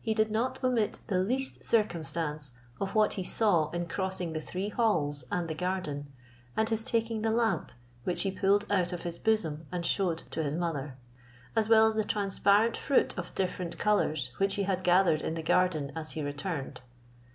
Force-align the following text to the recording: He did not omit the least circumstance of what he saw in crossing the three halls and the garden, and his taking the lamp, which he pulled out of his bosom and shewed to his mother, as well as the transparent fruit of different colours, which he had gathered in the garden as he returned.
He 0.00 0.14
did 0.14 0.30
not 0.30 0.64
omit 0.64 1.00
the 1.08 1.18
least 1.18 1.66
circumstance 1.66 2.54
of 2.80 2.94
what 2.94 3.12
he 3.20 3.22
saw 3.22 3.68
in 3.72 3.84
crossing 3.86 4.32
the 4.32 4.40
three 4.40 4.70
halls 4.70 5.24
and 5.30 5.48
the 5.48 5.54
garden, 5.54 6.10
and 6.56 6.66
his 6.66 6.82
taking 6.82 7.20
the 7.20 7.30
lamp, 7.30 7.70
which 8.04 8.22
he 8.22 8.30
pulled 8.32 8.64
out 8.72 8.94
of 8.94 9.02
his 9.02 9.18
bosom 9.18 9.66
and 9.70 9.84
shewed 9.84 10.22
to 10.30 10.42
his 10.42 10.54
mother, 10.54 10.96
as 11.54 11.68
well 11.68 11.86
as 11.86 11.94
the 11.94 12.04
transparent 12.04 12.74
fruit 12.74 13.12
of 13.18 13.34
different 13.34 13.76
colours, 13.76 14.32
which 14.38 14.54
he 14.54 14.62
had 14.62 14.82
gathered 14.82 15.20
in 15.20 15.34
the 15.34 15.42
garden 15.42 15.92
as 15.94 16.12
he 16.12 16.22
returned. 16.22 16.80